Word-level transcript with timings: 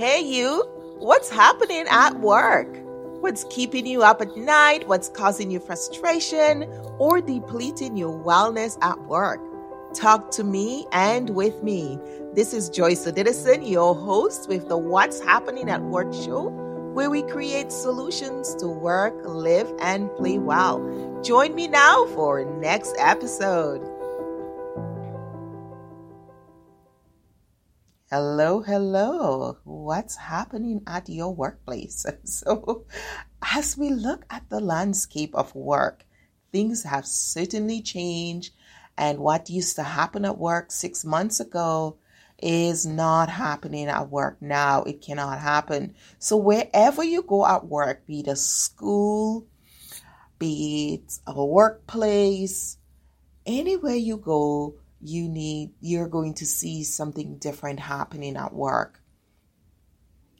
Hey, 0.00 0.22
you, 0.22 0.62
what's 0.98 1.28
happening 1.28 1.84
at 1.90 2.20
work? 2.20 2.74
What's 3.20 3.44
keeping 3.50 3.84
you 3.84 4.02
up 4.02 4.22
at 4.22 4.34
night? 4.34 4.88
What's 4.88 5.10
causing 5.10 5.50
you 5.50 5.60
frustration 5.60 6.62
or 6.98 7.20
depleting 7.20 7.98
your 7.98 8.18
wellness 8.18 8.78
at 8.80 8.98
work? 9.02 9.42
Talk 9.92 10.30
to 10.30 10.42
me 10.42 10.86
and 10.92 11.28
with 11.28 11.62
me. 11.62 11.98
This 12.32 12.54
is 12.54 12.70
Joyce 12.70 13.04
Odidison, 13.04 13.68
your 13.68 13.94
host 13.94 14.48
with 14.48 14.70
the 14.70 14.78
What's 14.78 15.20
Happening 15.20 15.68
at 15.68 15.82
Work 15.82 16.14
show, 16.14 16.48
where 16.94 17.10
we 17.10 17.20
create 17.20 17.70
solutions 17.70 18.54
to 18.54 18.68
work, 18.68 19.12
live, 19.26 19.70
and 19.82 20.10
play 20.14 20.38
well. 20.38 20.80
Join 21.22 21.54
me 21.54 21.68
now 21.68 22.06
for 22.14 22.42
next 22.58 22.94
episode. 22.98 23.86
Hello, 28.12 28.60
hello. 28.60 29.58
What's 29.62 30.16
happening 30.16 30.82
at 30.84 31.08
your 31.08 31.32
workplace? 31.32 32.04
So, 32.24 32.84
as 33.40 33.78
we 33.78 33.90
look 33.90 34.24
at 34.28 34.50
the 34.50 34.58
landscape 34.58 35.32
of 35.32 35.54
work, 35.54 36.04
things 36.50 36.82
have 36.82 37.06
certainly 37.06 37.80
changed. 37.80 38.52
And 38.98 39.20
what 39.20 39.48
used 39.48 39.76
to 39.76 39.84
happen 39.84 40.24
at 40.24 40.38
work 40.38 40.72
six 40.72 41.04
months 41.04 41.38
ago 41.38 41.98
is 42.42 42.84
not 42.84 43.28
happening 43.28 43.86
at 43.86 44.10
work 44.10 44.42
now. 44.42 44.82
It 44.82 45.02
cannot 45.02 45.38
happen. 45.38 45.94
So, 46.18 46.36
wherever 46.36 47.04
you 47.04 47.22
go 47.22 47.46
at 47.46 47.68
work, 47.68 48.08
be 48.08 48.22
it 48.26 48.26
a 48.26 48.34
school, 48.34 49.46
be 50.36 50.94
it 50.94 51.20
a 51.28 51.44
workplace, 51.44 52.76
anywhere 53.46 53.94
you 53.94 54.16
go, 54.16 54.74
you 55.00 55.28
need 55.28 55.70
you're 55.80 56.08
going 56.08 56.34
to 56.34 56.46
see 56.46 56.84
something 56.84 57.38
different 57.38 57.80
happening 57.80 58.36
at 58.36 58.52
work. 58.52 59.00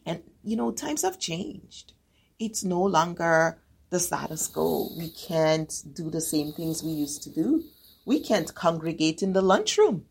And 0.06 0.22
you 0.42 0.56
know 0.56 0.70
times 0.72 1.02
have 1.02 1.18
changed. 1.18 1.92
It's 2.38 2.64
no 2.64 2.82
longer 2.82 3.58
the 3.90 4.00
status 4.00 4.46
quo. 4.46 4.90
We 4.96 5.10
can't 5.10 5.72
do 5.92 6.10
the 6.10 6.20
same 6.20 6.52
things 6.52 6.82
we 6.82 6.92
used 6.92 7.22
to 7.24 7.30
do. 7.30 7.64
We 8.04 8.20
can't 8.20 8.54
congregate 8.54 9.22
in 9.22 9.32
the 9.32 9.42
lunchroom 9.42 10.06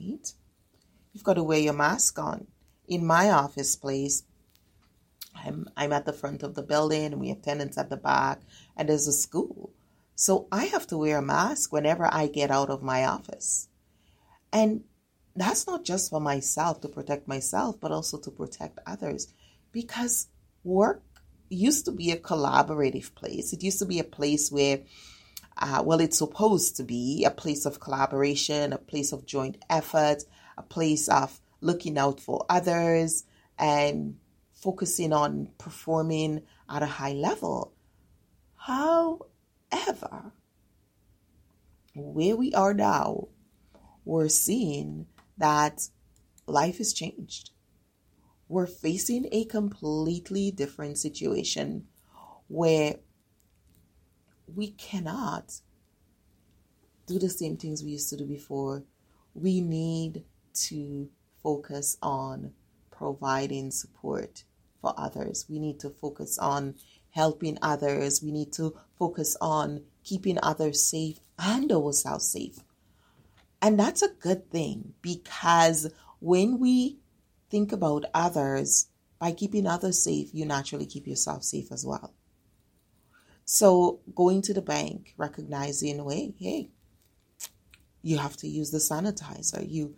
right? 0.00 0.32
You've 1.12 1.24
got 1.24 1.34
to 1.34 1.42
wear 1.42 1.58
your 1.58 1.72
mask 1.72 2.18
on. 2.18 2.46
In 2.88 3.06
my 3.06 3.30
office 3.30 3.74
place 3.74 4.22
i'm 5.34 5.68
i'm 5.76 5.92
at 5.92 6.06
the 6.06 6.12
front 6.12 6.42
of 6.42 6.54
the 6.54 6.62
building 6.62 7.06
and 7.06 7.20
we 7.20 7.28
have 7.28 7.42
tenants 7.42 7.76
at 7.76 7.90
the 7.90 7.96
back 7.96 8.40
and 8.74 8.88
there's 8.88 9.06
a 9.06 9.12
school 9.12 9.70
so 10.16 10.48
I 10.50 10.64
have 10.64 10.86
to 10.88 10.98
wear 10.98 11.18
a 11.18 11.22
mask 11.22 11.72
whenever 11.72 12.08
I 12.10 12.26
get 12.26 12.50
out 12.50 12.70
of 12.70 12.82
my 12.82 13.04
office. 13.04 13.68
And 14.50 14.84
that's 15.36 15.66
not 15.66 15.84
just 15.84 16.08
for 16.08 16.20
myself 16.20 16.80
to 16.80 16.88
protect 16.88 17.28
myself, 17.28 17.78
but 17.78 17.92
also 17.92 18.18
to 18.20 18.30
protect 18.30 18.78
others. 18.86 19.32
Because 19.72 20.28
work 20.64 21.02
used 21.50 21.84
to 21.84 21.92
be 21.92 22.10
a 22.10 22.16
collaborative 22.16 23.14
place. 23.14 23.52
It 23.52 23.62
used 23.62 23.78
to 23.80 23.84
be 23.84 23.98
a 23.98 24.04
place 24.04 24.50
where, 24.50 24.80
uh, 25.58 25.82
well, 25.84 26.00
it's 26.00 26.16
supposed 26.16 26.76
to 26.76 26.82
be 26.82 27.24
a 27.24 27.30
place 27.30 27.66
of 27.66 27.78
collaboration, 27.78 28.72
a 28.72 28.78
place 28.78 29.12
of 29.12 29.26
joint 29.26 29.58
effort, 29.68 30.24
a 30.56 30.62
place 30.62 31.08
of 31.08 31.38
looking 31.60 31.98
out 31.98 32.20
for 32.20 32.46
others 32.48 33.24
and 33.58 34.16
focusing 34.54 35.12
on 35.12 35.50
performing 35.58 36.42
at 36.70 36.82
a 36.82 36.86
high 36.86 37.12
level. 37.12 37.74
How 38.56 39.26
However, 39.70 40.32
where 41.94 42.36
we 42.36 42.52
are 42.54 42.74
now, 42.74 43.28
we're 44.04 44.28
seeing 44.28 45.06
that 45.38 45.88
life 46.46 46.78
has 46.78 46.92
changed. 46.92 47.50
We're 48.48 48.66
facing 48.66 49.28
a 49.32 49.44
completely 49.46 50.50
different 50.50 50.98
situation 50.98 51.86
where 52.48 52.96
we 54.54 54.70
cannot 54.72 55.60
do 57.06 57.18
the 57.18 57.28
same 57.28 57.56
things 57.56 57.82
we 57.82 57.90
used 57.90 58.08
to 58.10 58.16
do 58.16 58.24
before. 58.24 58.84
We 59.34 59.60
need 59.60 60.24
to 60.54 61.10
focus 61.42 61.96
on 62.02 62.52
providing 62.90 63.70
support 63.70 64.44
for 64.80 64.94
others. 64.96 65.46
We 65.48 65.58
need 65.58 65.80
to 65.80 65.90
focus 65.90 66.38
on 66.38 66.76
helping 67.16 67.58
others. 67.62 68.22
We 68.22 68.30
need 68.30 68.52
to 68.52 68.76
focus 68.98 69.36
on 69.40 69.82
keeping 70.04 70.38
others 70.42 70.84
safe 70.84 71.18
and 71.38 71.72
ourselves 71.72 72.30
safe. 72.30 72.60
And 73.60 73.80
that's 73.80 74.02
a 74.02 74.08
good 74.20 74.50
thing 74.50 74.92
because 75.02 75.90
when 76.20 76.60
we 76.60 76.98
think 77.50 77.72
about 77.72 78.04
others, 78.14 78.88
by 79.18 79.32
keeping 79.32 79.66
others 79.66 80.04
safe, 80.04 80.28
you 80.32 80.44
naturally 80.44 80.86
keep 80.86 81.06
yourself 81.06 81.42
safe 81.42 81.72
as 81.72 81.84
well. 81.84 82.12
So 83.46 84.00
going 84.14 84.42
to 84.42 84.52
the 84.52 84.60
bank, 84.60 85.14
recognizing, 85.16 86.08
hey, 86.08 86.34
hey, 86.38 86.70
you 88.02 88.18
have 88.18 88.36
to 88.38 88.48
use 88.48 88.70
the 88.70 88.78
sanitizer. 88.78 89.64
You 89.68 89.96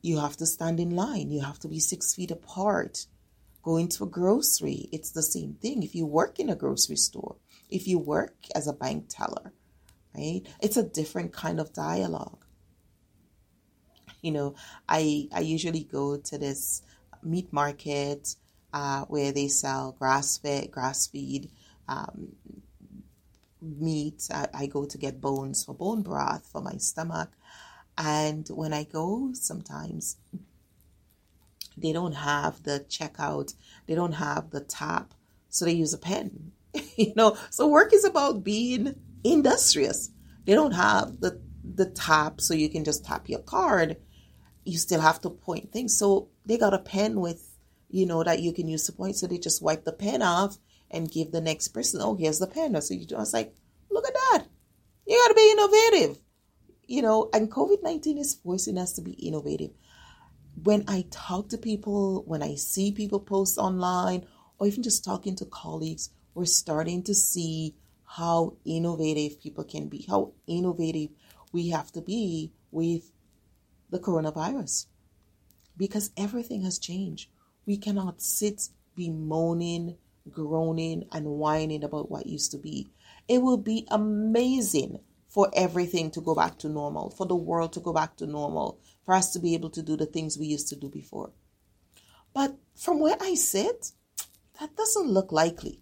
you 0.00 0.18
have 0.18 0.36
to 0.38 0.46
stand 0.46 0.80
in 0.80 0.90
line. 0.90 1.30
You 1.30 1.42
have 1.42 1.58
to 1.60 1.68
be 1.68 1.80
six 1.80 2.14
feet 2.14 2.30
apart. 2.30 3.06
Going 3.68 3.88
to 3.94 4.04
a 4.04 4.14
grocery, 4.20 4.88
it's 4.92 5.10
the 5.10 5.28
same 5.34 5.52
thing. 5.62 5.82
If 5.82 5.94
you 5.94 6.06
work 6.06 6.40
in 6.40 6.48
a 6.48 6.56
grocery 6.56 6.96
store, 6.96 7.36
if 7.68 7.86
you 7.86 7.98
work 7.98 8.34
as 8.54 8.66
a 8.66 8.72
bank 8.72 9.00
teller, 9.10 9.52
right? 10.16 10.40
It's 10.62 10.78
a 10.78 10.82
different 11.00 11.34
kind 11.34 11.60
of 11.60 11.74
dialogue. 11.74 12.42
You 14.22 14.32
know, 14.32 14.54
I 14.88 15.28
I 15.38 15.40
usually 15.40 15.84
go 15.84 16.16
to 16.16 16.38
this 16.38 16.82
meat 17.22 17.52
market 17.52 18.36
uh, 18.72 19.04
where 19.12 19.32
they 19.32 19.48
sell 19.48 19.92
grass 19.98 20.38
fed, 20.38 20.70
grass 20.70 21.06
feed 21.06 21.50
um, 21.88 22.32
meat. 23.60 24.20
I, 24.32 24.48
I 24.62 24.66
go 24.66 24.86
to 24.86 24.96
get 24.96 25.20
bones 25.20 25.64
for 25.64 25.74
bone 25.74 26.02
broth 26.02 26.48
for 26.50 26.62
my 26.62 26.78
stomach. 26.78 27.30
And 27.98 28.48
when 28.48 28.72
I 28.72 28.84
go, 28.84 29.32
sometimes 29.34 30.16
they 31.80 31.92
don't 31.92 32.14
have 32.14 32.62
the 32.62 32.84
checkout, 32.88 33.54
they 33.86 33.94
don't 33.94 34.12
have 34.12 34.50
the 34.50 34.60
tap, 34.60 35.14
so 35.48 35.64
they 35.64 35.72
use 35.72 35.92
a 35.92 35.98
pen. 35.98 36.52
you 36.96 37.12
know, 37.16 37.36
so 37.50 37.68
work 37.68 37.92
is 37.92 38.04
about 38.04 38.44
being 38.44 38.94
industrious. 39.24 40.10
They 40.44 40.54
don't 40.54 40.72
have 40.72 41.20
the 41.20 41.40
the 41.64 41.86
tap, 41.86 42.40
so 42.40 42.54
you 42.54 42.68
can 42.68 42.84
just 42.84 43.04
tap 43.04 43.28
your 43.28 43.40
card. 43.40 43.96
You 44.64 44.78
still 44.78 45.00
have 45.00 45.20
to 45.22 45.30
point 45.30 45.72
things. 45.72 45.96
So 45.96 46.28
they 46.44 46.58
got 46.58 46.74
a 46.74 46.78
pen 46.78 47.20
with, 47.20 47.56
you 47.88 48.06
know, 48.06 48.22
that 48.22 48.40
you 48.40 48.52
can 48.52 48.68
use 48.68 48.84
to 48.86 48.92
point. 48.92 49.16
So 49.16 49.26
they 49.26 49.38
just 49.38 49.62
wipe 49.62 49.84
the 49.84 49.92
pen 49.92 50.22
off 50.22 50.58
and 50.90 51.10
give 51.10 51.30
the 51.30 51.40
next 51.40 51.68
person, 51.68 52.00
oh, 52.02 52.16
here's 52.16 52.38
the 52.38 52.46
pen. 52.46 52.80
So 52.80 52.94
you 52.94 53.06
was 53.16 53.32
like, 53.32 53.54
look 53.90 54.06
at 54.06 54.14
that. 54.14 54.44
You 55.06 55.18
gotta 55.22 55.34
be 55.34 55.50
innovative. 55.50 56.18
You 56.86 57.02
know, 57.02 57.28
and 57.34 57.50
COVID 57.50 57.82
19 57.82 58.16
is 58.18 58.34
forcing 58.34 58.78
us 58.78 58.94
to 58.94 59.02
be 59.02 59.12
innovative 59.12 59.70
when 60.62 60.84
I 60.88 61.04
talk 61.10 61.48
to 61.50 61.58
people, 61.58 62.24
when 62.26 62.42
I 62.42 62.54
see 62.54 62.92
people 62.92 63.20
post 63.20 63.58
online, 63.58 64.26
or 64.58 64.66
even 64.66 64.82
just 64.82 65.04
talking 65.04 65.36
to 65.36 65.44
colleagues, 65.44 66.10
we're 66.34 66.46
starting 66.46 67.02
to 67.04 67.14
see 67.14 67.76
how 68.04 68.56
innovative 68.64 69.40
people 69.40 69.64
can 69.64 69.88
be, 69.88 70.06
how 70.08 70.32
innovative 70.46 71.10
we 71.52 71.68
have 71.68 71.92
to 71.92 72.00
be 72.00 72.52
with 72.70 73.10
the 73.90 73.98
coronavirus. 73.98 74.86
Because 75.76 76.10
everything 76.16 76.62
has 76.62 76.78
changed. 76.78 77.28
We 77.66 77.76
cannot 77.76 78.20
sit 78.20 78.68
bemoaning, 78.96 79.96
groaning, 80.30 81.04
and 81.12 81.26
whining 81.26 81.84
about 81.84 82.10
what 82.10 82.26
used 82.26 82.50
to 82.52 82.58
be. 82.58 82.88
It 83.28 83.42
will 83.42 83.58
be 83.58 83.86
amazing 83.90 85.00
for 85.28 85.50
everything 85.54 86.10
to 86.10 86.20
go 86.20 86.34
back 86.34 86.58
to 86.58 86.68
normal, 86.68 87.10
for 87.10 87.26
the 87.26 87.36
world 87.36 87.72
to 87.74 87.80
go 87.80 87.92
back 87.92 88.16
to 88.16 88.26
normal, 88.26 88.80
for 89.04 89.14
us 89.14 89.30
to 89.32 89.38
be 89.38 89.54
able 89.54 89.70
to 89.70 89.82
do 89.82 89.96
the 89.96 90.06
things 90.06 90.38
we 90.38 90.46
used 90.46 90.68
to 90.68 90.76
do 90.76 90.88
before. 90.88 91.32
But 92.34 92.56
from 92.74 93.00
where 93.00 93.16
I 93.20 93.34
sit, 93.34 93.92
that 94.60 94.76
doesn't 94.76 95.08
look 95.08 95.30
likely. 95.30 95.80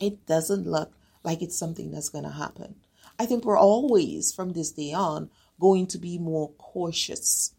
It 0.00 0.26
doesn't 0.26 0.66
look 0.66 0.94
like 1.22 1.42
it's 1.42 1.58
something 1.58 1.90
that's 1.90 2.08
going 2.08 2.24
to 2.24 2.30
happen. 2.30 2.76
I 3.18 3.26
think 3.26 3.44
we're 3.44 3.58
always, 3.58 4.32
from 4.32 4.52
this 4.52 4.72
day 4.72 4.92
on, 4.92 5.30
going 5.60 5.86
to 5.88 5.98
be 5.98 6.18
more 6.18 6.50
cautious. 6.58 7.54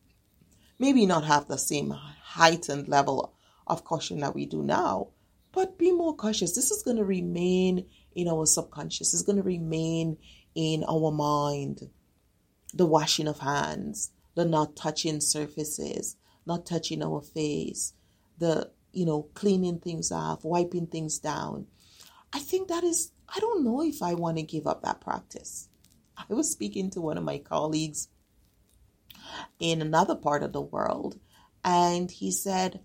Maybe 0.79 1.05
not 1.05 1.25
have 1.25 1.47
the 1.47 1.57
same 1.57 1.91
heightened 1.91 2.87
level 2.87 3.33
of 3.67 3.85
caution 3.85 4.19
that 4.19 4.35
we 4.35 4.45
do 4.45 4.63
now, 4.63 5.09
but 5.51 5.77
be 5.77 5.91
more 5.91 6.15
cautious. 6.15 6.55
This 6.55 6.71
is 6.71 6.83
going 6.83 6.97
to 6.97 7.05
remain 7.05 7.85
in 8.15 8.27
our 8.27 8.45
subconscious, 8.45 9.13
it's 9.13 9.23
going 9.23 9.37
to 9.37 9.43
remain 9.43 10.17
in 10.55 10.83
our 10.83 11.11
mind 11.11 11.89
the 12.73 12.85
washing 12.85 13.27
of 13.27 13.39
hands, 13.39 14.11
the 14.35 14.45
not 14.45 14.75
touching 14.75 15.21
surfaces, 15.21 16.17
not 16.45 16.65
touching 16.65 17.03
our 17.03 17.21
face, 17.21 17.93
the, 18.39 18.71
you 18.91 19.05
know, 19.05 19.27
cleaning 19.33 19.79
things 19.79 20.11
off, 20.11 20.43
wiping 20.43 20.87
things 20.87 21.19
down. 21.19 21.67
I 22.33 22.39
think 22.39 22.67
that 22.67 22.83
is, 22.83 23.11
I 23.29 23.39
don't 23.39 23.63
know 23.63 23.83
if 23.83 24.01
I 24.01 24.15
want 24.15 24.37
to 24.37 24.43
give 24.43 24.65
up 24.65 24.81
that 24.81 25.01
practice. 25.01 25.69
I 26.17 26.33
was 26.33 26.51
speaking 26.51 26.89
to 26.91 27.01
one 27.01 27.17
of 27.17 27.23
my 27.23 27.37
colleagues 27.37 28.09
in 29.59 29.81
another 29.81 30.15
part 30.15 30.43
of 30.43 30.51
the 30.51 30.61
world, 30.61 31.19
and 31.63 32.09
he 32.09 32.31
said, 32.31 32.81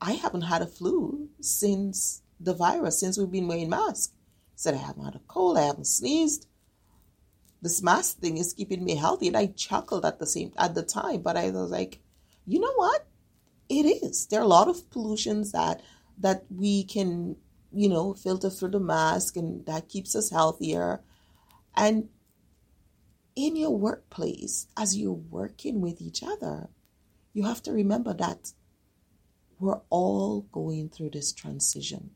I 0.00 0.12
haven't 0.12 0.42
had 0.42 0.62
a 0.62 0.66
flu 0.66 1.28
since 1.40 2.22
the 2.40 2.54
virus, 2.54 3.00
since 3.00 3.16
we've 3.16 3.30
been 3.30 3.48
wearing 3.48 3.70
masks. 3.70 4.12
He 4.52 4.58
said, 4.58 4.74
I 4.74 4.78
haven't 4.78 5.04
had 5.04 5.14
a 5.14 5.20
cold, 5.28 5.58
I 5.58 5.62
haven't 5.62 5.86
sneezed. 5.86 6.46
This 7.62 7.82
mask 7.82 8.18
thing 8.18 8.38
is 8.38 8.52
keeping 8.52 8.84
me 8.84 8.96
healthy. 8.96 9.28
And 9.28 9.36
I 9.36 9.46
chuckled 9.46 10.04
at 10.04 10.18
the 10.18 10.26
same 10.26 10.52
at 10.58 10.74
the 10.74 10.82
time, 10.82 11.22
but 11.22 11.36
I 11.36 11.50
was 11.50 11.70
like, 11.70 12.00
you 12.46 12.60
know 12.60 12.72
what? 12.74 13.06
It 13.68 13.84
is. 13.84 14.26
There 14.26 14.40
are 14.40 14.44
a 14.44 14.48
lot 14.48 14.68
of 14.68 14.88
pollutions 14.90 15.52
that 15.52 15.82
that 16.18 16.44
we 16.50 16.84
can, 16.84 17.36
you 17.72 17.88
know, 17.88 18.14
filter 18.14 18.50
through 18.50 18.70
the 18.70 18.80
mask 18.80 19.36
and 19.36 19.66
that 19.66 19.88
keeps 19.88 20.14
us 20.14 20.30
healthier. 20.30 21.00
And 21.74 22.08
in 23.34 23.56
your 23.56 23.76
workplace, 23.76 24.66
as 24.76 24.96
you're 24.96 25.12
working 25.12 25.80
with 25.80 26.00
each 26.00 26.22
other, 26.22 26.70
you 27.34 27.44
have 27.44 27.62
to 27.64 27.72
remember 27.72 28.14
that 28.14 28.52
we're 29.58 29.80
all 29.90 30.42
going 30.52 30.88
through 30.88 31.10
this 31.10 31.32
transition. 31.32 32.10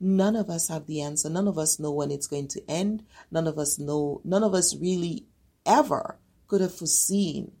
None 0.00 0.36
of 0.36 0.48
us 0.48 0.68
have 0.68 0.86
the 0.86 1.00
answer. 1.00 1.28
None 1.28 1.48
of 1.48 1.58
us 1.58 1.78
know 1.78 1.90
when 1.90 2.10
it's 2.10 2.26
going 2.26 2.48
to 2.48 2.70
end. 2.70 3.04
None 3.30 3.46
of 3.46 3.58
us 3.58 3.78
know, 3.78 4.20
none 4.24 4.44
of 4.44 4.54
us 4.54 4.76
really 4.76 5.26
ever 5.66 6.18
could 6.46 6.60
have 6.60 6.74
foreseen 6.74 7.52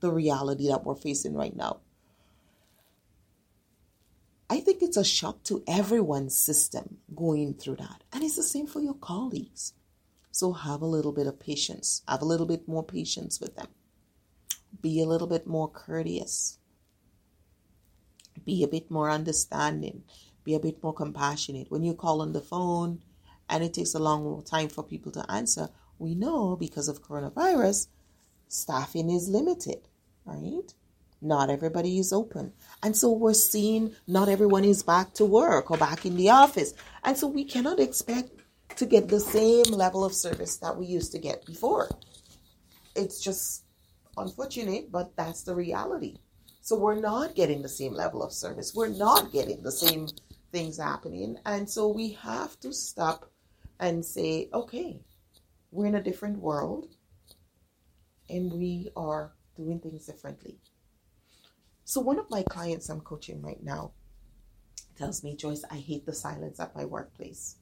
the 0.00 0.12
reality 0.12 0.68
that 0.68 0.84
we're 0.84 0.94
facing 0.94 1.34
right 1.34 1.56
now. 1.56 1.80
I 4.48 4.60
think 4.60 4.82
it's 4.82 4.96
a 4.96 5.04
shock 5.04 5.42
to 5.44 5.62
everyone's 5.66 6.36
system 6.36 6.98
going 7.14 7.54
through 7.54 7.76
that. 7.76 8.02
And 8.12 8.24
it's 8.24 8.36
the 8.36 8.42
same 8.42 8.66
for 8.66 8.80
your 8.80 8.94
colleagues. 8.94 9.74
So 10.32 10.52
have 10.52 10.82
a 10.82 10.86
little 10.86 11.12
bit 11.12 11.26
of 11.26 11.40
patience. 11.40 12.02
Have 12.08 12.22
a 12.22 12.26
little 12.26 12.46
bit 12.46 12.66
more 12.66 12.82
patience 12.82 13.40
with 13.40 13.56
them. 13.56 13.68
Be 14.82 15.00
a 15.00 15.06
little 15.06 15.26
bit 15.26 15.46
more 15.46 15.68
courteous 15.68 16.58
be 18.44 18.62
a 18.64 18.68
bit 18.68 18.90
more 18.90 19.10
understanding, 19.10 20.02
be 20.44 20.54
a 20.54 20.60
bit 20.60 20.82
more 20.82 20.94
compassionate. 20.94 21.70
When 21.70 21.82
you 21.82 21.94
call 21.94 22.22
on 22.22 22.32
the 22.32 22.40
phone 22.40 23.00
and 23.48 23.64
it 23.64 23.74
takes 23.74 23.94
a 23.94 23.98
long 23.98 24.42
time 24.42 24.68
for 24.68 24.82
people 24.82 25.12
to 25.12 25.30
answer, 25.30 25.68
we 25.98 26.14
know 26.14 26.56
because 26.56 26.88
of 26.88 27.02
coronavirus, 27.02 27.88
staffing 28.48 29.10
is 29.10 29.28
limited, 29.28 29.80
right? 30.24 30.72
Not 31.22 31.50
everybody 31.50 31.98
is 31.98 32.12
open. 32.12 32.52
And 32.82 32.96
so 32.96 33.10
we're 33.10 33.34
seeing 33.34 33.94
not 34.06 34.28
everyone 34.28 34.64
is 34.64 34.82
back 34.82 35.12
to 35.14 35.24
work 35.24 35.70
or 35.70 35.76
back 35.76 36.06
in 36.06 36.16
the 36.16 36.30
office. 36.30 36.72
And 37.04 37.16
so 37.16 37.26
we 37.26 37.44
cannot 37.44 37.78
expect 37.78 38.30
to 38.76 38.86
get 38.86 39.08
the 39.08 39.20
same 39.20 39.66
level 39.66 40.04
of 40.04 40.14
service 40.14 40.56
that 40.58 40.76
we 40.76 40.86
used 40.86 41.12
to 41.12 41.18
get 41.18 41.44
before. 41.44 41.88
It's 42.96 43.20
just 43.22 43.64
unfortunate, 44.16 44.90
but 44.90 45.14
that's 45.16 45.42
the 45.42 45.54
reality. 45.54 46.16
So 46.62 46.76
we're 46.76 47.00
not 47.00 47.34
getting 47.34 47.62
the 47.62 47.68
same 47.68 47.92
level 47.92 48.22
of 48.22 48.32
service. 48.32 48.74
We're 48.74 48.88
not 48.88 49.32
getting 49.32 49.62
the 49.62 49.72
same 49.72 50.08
things 50.52 50.78
happening. 50.78 51.36
And 51.46 51.68
so 51.68 51.88
we 51.88 52.12
have 52.22 52.58
to 52.60 52.72
stop 52.72 53.30
and 53.78 54.04
say, 54.04 54.48
okay, 54.52 55.00
we're 55.70 55.86
in 55.86 55.94
a 55.94 56.02
different 56.02 56.38
world 56.38 56.88
and 58.28 58.52
we 58.52 58.90
are 58.96 59.32
doing 59.56 59.80
things 59.80 60.06
differently. 60.06 60.58
So 61.84 62.00
one 62.00 62.18
of 62.18 62.30
my 62.30 62.42
clients 62.42 62.88
I'm 62.88 63.00
coaching 63.00 63.42
right 63.42 63.62
now 63.62 63.92
tells 64.96 65.24
me, 65.24 65.34
Joyce, 65.36 65.64
I 65.70 65.76
hate 65.76 66.06
the 66.06 66.12
silence 66.12 66.60
at 66.60 66.76
my 66.76 66.84
workplace. 66.84 67.56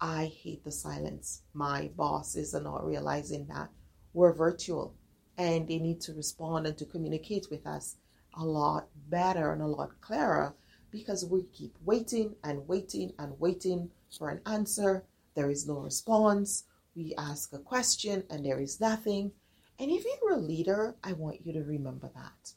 I 0.00 0.32
hate 0.42 0.64
the 0.64 0.72
silence. 0.72 1.42
My 1.54 1.90
bosses 1.96 2.54
are 2.54 2.62
not 2.62 2.86
realizing 2.86 3.46
that 3.46 3.70
we're 4.12 4.32
virtual 4.32 4.94
and 5.36 5.68
they 5.68 5.78
need 5.78 6.00
to 6.02 6.14
respond 6.14 6.66
and 6.66 6.76
to 6.78 6.84
communicate 6.84 7.46
with 7.50 7.66
us 7.66 7.96
a 8.34 8.44
lot 8.44 8.88
better 9.08 9.52
and 9.52 9.62
a 9.62 9.66
lot 9.66 10.00
clearer 10.00 10.54
because 10.90 11.24
we 11.24 11.42
keep 11.52 11.74
waiting 11.84 12.34
and 12.44 12.66
waiting 12.66 13.12
and 13.18 13.38
waiting 13.38 13.90
for 14.16 14.30
an 14.30 14.40
answer. 14.46 15.04
There 15.34 15.50
is 15.50 15.66
no 15.66 15.78
response. 15.80 16.64
We 16.96 17.14
ask 17.16 17.52
a 17.52 17.58
question 17.58 18.24
and 18.30 18.44
there 18.44 18.60
is 18.60 18.80
nothing. 18.80 19.32
And 19.78 19.90
if 19.90 20.04
you're 20.04 20.32
a 20.32 20.38
leader, 20.38 20.96
I 21.04 21.12
want 21.12 21.46
you 21.46 21.52
to 21.52 21.62
remember 21.62 22.10
that 22.14 22.52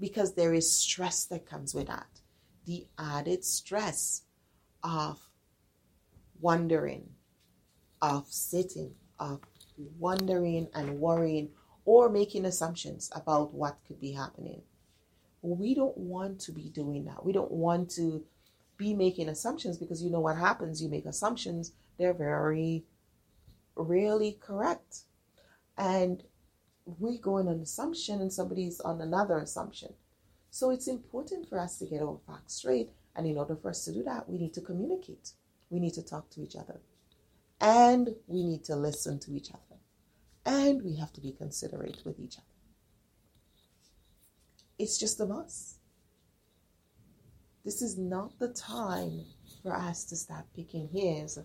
because 0.00 0.34
there 0.34 0.52
is 0.52 0.70
stress 0.70 1.24
that 1.26 1.46
comes 1.46 1.74
with 1.74 1.86
that. 1.86 2.20
The 2.66 2.86
added 2.98 3.44
stress 3.44 4.22
of 4.82 5.20
wondering, 6.40 7.10
of 8.02 8.26
sitting, 8.28 8.94
of 9.20 9.40
wondering 9.98 10.68
and 10.74 10.98
worrying 10.98 11.50
or 11.84 12.08
making 12.08 12.46
assumptions 12.46 13.10
about 13.14 13.54
what 13.54 13.78
could 13.86 14.00
be 14.00 14.12
happening. 14.12 14.62
We 15.44 15.74
don't 15.74 15.96
want 15.98 16.40
to 16.40 16.52
be 16.52 16.70
doing 16.70 17.04
that. 17.04 17.22
We 17.22 17.32
don't 17.32 17.52
want 17.52 17.90
to 17.92 18.24
be 18.78 18.94
making 18.94 19.28
assumptions 19.28 19.76
because 19.76 20.02
you 20.02 20.10
know 20.10 20.20
what 20.20 20.38
happens. 20.38 20.82
You 20.82 20.88
make 20.88 21.04
assumptions, 21.04 21.72
they're 21.98 22.14
very 22.14 22.84
rarely 23.76 24.38
correct. 24.40 25.00
And 25.76 26.22
we 26.86 27.18
go 27.18 27.36
in 27.36 27.48
on 27.48 27.56
an 27.56 27.60
assumption 27.60 28.22
and 28.22 28.32
somebody's 28.32 28.80
on 28.80 29.02
another 29.02 29.38
assumption. 29.38 29.92
So 30.50 30.70
it's 30.70 30.88
important 30.88 31.46
for 31.48 31.58
us 31.58 31.78
to 31.78 31.86
get 31.86 32.00
our 32.00 32.18
facts 32.26 32.54
straight. 32.54 32.90
And 33.14 33.26
in 33.26 33.36
order 33.36 33.54
for 33.54 33.68
us 33.68 33.84
to 33.84 33.92
do 33.92 34.02
that, 34.04 34.26
we 34.26 34.38
need 34.38 34.54
to 34.54 34.62
communicate. 34.62 35.32
We 35.68 35.78
need 35.78 35.92
to 35.94 36.02
talk 36.02 36.30
to 36.30 36.42
each 36.42 36.56
other. 36.56 36.80
And 37.60 38.14
we 38.26 38.42
need 38.42 38.64
to 38.64 38.76
listen 38.76 39.18
to 39.20 39.36
each 39.36 39.50
other. 39.50 39.78
And 40.46 40.82
we 40.82 40.96
have 40.96 41.12
to 41.12 41.20
be 41.20 41.32
considerate 41.32 42.00
with 42.04 42.18
each 42.18 42.38
other. 42.38 42.53
It's 44.84 44.98
just 44.98 45.18
a 45.18 45.24
must. 45.24 45.78
This 47.64 47.80
is 47.80 47.96
not 47.96 48.38
the 48.38 48.48
time 48.48 49.24
for 49.62 49.74
us 49.74 50.04
to 50.04 50.14
start 50.14 50.44
picking 50.54 50.90
hairs 50.90 51.38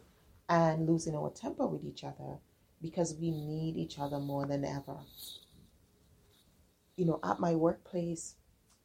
and 0.50 0.86
losing 0.86 1.16
our 1.16 1.30
temper 1.30 1.66
with 1.66 1.86
each 1.86 2.04
other 2.04 2.40
because 2.82 3.16
we 3.16 3.32
need 3.32 3.78
each 3.78 3.98
other 3.98 4.20
more 4.20 4.46
than 4.46 4.66
ever. 4.66 4.98
You 6.98 7.06
know, 7.06 7.22
at 7.24 7.40
my 7.40 7.56
workplace, 7.56 8.36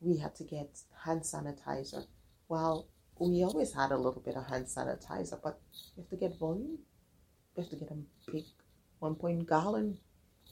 we 0.00 0.18
had 0.18 0.36
to 0.36 0.44
get 0.44 0.78
hand 1.04 1.22
sanitizer. 1.22 2.06
Well, 2.48 2.86
we 3.18 3.42
always 3.42 3.72
had 3.72 3.90
a 3.90 3.98
little 3.98 4.22
bit 4.24 4.36
of 4.36 4.46
hand 4.46 4.66
sanitizer, 4.66 5.40
but 5.42 5.58
you 5.96 6.04
have 6.04 6.10
to 6.10 6.16
get 6.16 6.38
volume. 6.38 6.78
You 7.56 7.64
have 7.64 7.70
to 7.70 7.76
get 7.76 7.90
a 7.90 8.30
big 8.30 8.44
1.5 9.02 9.48
gallon, 9.48 9.98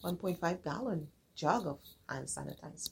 1.5 0.02 0.64
gallon 0.64 1.06
jug 1.36 1.68
of 1.68 1.78
hand 2.08 2.26
sanitizer. 2.26 2.90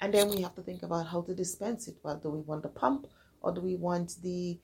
And 0.00 0.14
then 0.14 0.30
we 0.30 0.42
have 0.42 0.54
to 0.54 0.62
think 0.62 0.82
about 0.82 1.08
how 1.08 1.22
to 1.22 1.34
dispense 1.34 1.88
it. 1.88 1.96
Well, 2.02 2.16
do 2.16 2.30
we 2.30 2.40
want 2.40 2.62
the 2.62 2.68
pump 2.68 3.06
or 3.40 3.52
do 3.52 3.60
we 3.60 3.76
want 3.76 4.16
the, 4.22 4.58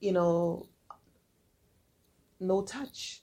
you 0.00 0.12
know, 0.12 0.68
no 2.40 2.62
touch? 2.62 3.22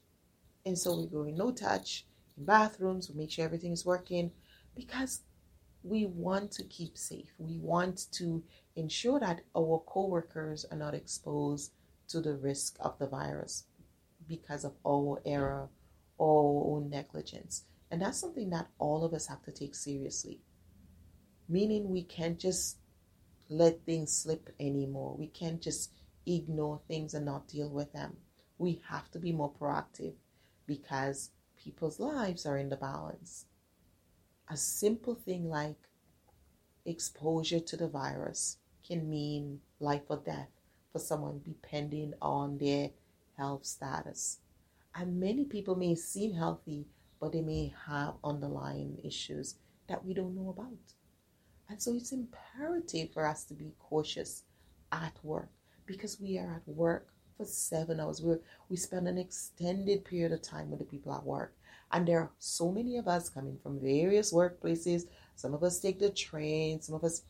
And 0.66 0.78
so 0.78 1.00
we 1.00 1.08
go 1.08 1.24
in 1.24 1.38
no 1.38 1.52
touch 1.52 2.06
in 2.38 2.46
bathrooms, 2.46 3.10
we 3.10 3.16
make 3.16 3.32
sure 3.32 3.46
everything 3.46 3.72
is 3.72 3.86
working 3.86 4.32
because 4.76 5.22
we 5.84 6.06
want 6.06 6.52
to 6.54 6.64
keep 6.64 6.98
safe. 6.98 7.34
We 7.38 7.60
want 7.60 8.12
to 8.14 8.44
ensure 8.76 9.20
that 9.20 9.42
our 9.56 9.84
co-workers 9.86 10.66
are 10.72 10.78
not 10.78 10.96
exposed 10.96 11.74
to 12.08 12.22
the 12.22 12.36
risk 12.36 12.78
of 12.80 12.98
the 12.98 13.08
virus 13.08 13.66
because 14.28 14.64
of 14.64 14.74
our 14.88 15.22
error 15.26 15.70
or 16.18 16.82
negligence. 16.82 17.66
And 17.92 18.02
that's 18.02 18.18
something 18.18 18.50
that 18.52 18.70
all 18.80 19.04
of 19.04 19.14
us 19.14 19.28
have 19.28 19.44
to 19.44 19.52
take 19.52 19.76
seriously 19.76 20.40
meaning 21.48 21.90
we 21.90 22.04
can't 22.04 22.40
just 22.40 22.78
let 23.50 23.86
things 23.86 24.16
slip 24.16 24.50
anymore. 24.60 25.16
We 25.18 25.28
can't 25.28 25.62
just 25.62 25.92
ignore 26.26 26.82
things 26.88 27.14
and 27.14 27.26
not 27.26 27.48
deal 27.48 27.70
with 27.70 27.92
them. 27.94 28.18
We 28.58 28.82
have 28.90 29.12
to 29.12 29.20
be 29.20 29.32
more 29.32 29.52
proactive 29.52 30.14
because 30.66 31.32
people's 31.58 32.00
lives 32.00 32.46
are 32.46 32.58
in 32.58 32.70
the 32.70 32.78
balance. 32.78 33.46
A 34.50 34.58
simple 34.58 35.16
thing 35.16 35.50
like 35.50 35.78
exposure 36.86 37.60
to 37.60 37.78
the 37.78 37.88
virus 37.88 38.58
can 38.86 39.10
mean 39.10 39.62
life 39.80 40.04
or 40.10 40.18
death 40.18 40.50
for 40.92 41.00
someone 41.00 41.42
depending 41.44 42.14
on 42.22 42.58
their 42.58 42.92
health 43.38 43.66
status. 43.66 44.40
And 44.96 45.20
many 45.20 45.46
people 45.46 45.76
may 45.76 45.96
seem 45.96 46.34
healthy, 46.34 46.86
but 47.20 47.32
they 47.32 47.42
may 47.42 47.74
have 47.88 48.16
underlying 48.24 49.00
issues 49.04 49.56
that 49.88 50.06
we 50.06 50.14
don't 50.14 50.36
know 50.36 50.50
about. 50.50 50.94
And 51.74 51.82
so 51.82 51.96
it's 51.96 52.12
imperative 52.12 53.14
for 53.14 53.26
us 53.26 53.46
to 53.46 53.56
be 53.56 53.74
cautious 53.80 54.44
at 54.92 55.18
work 55.24 55.50
because 55.88 56.22
we 56.22 56.38
are 56.38 56.54
at 56.58 56.68
work 56.68 57.08
for 57.36 57.46
seven 57.46 58.00
hours. 58.00 58.22
we 58.22 58.36
we 58.70 58.76
spend 58.76 59.08
an 59.08 59.18
extended 59.18 60.06
period 60.06 60.34
of 60.34 60.44
time 60.44 60.70
with 60.70 60.82
the 60.82 60.86
people 60.86 61.12
at 61.16 61.26
work. 61.26 61.56
And 61.92 62.08
there 62.08 62.20
are 62.20 62.32
so 62.38 62.72
many 62.72 62.98
of 62.98 63.08
us 63.08 63.28
coming 63.28 63.58
from 63.64 63.80
various 63.80 64.32
workplaces. 64.32 65.08
Some 65.36 65.56
of 65.56 65.64
us 65.64 65.80
take 65.80 65.98
the 65.98 66.12
train, 66.12 66.80
some 66.80 66.94
of 66.94 67.04
us, 67.04 67.24